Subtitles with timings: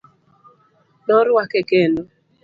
[1.07, 2.01] Noruake kendo.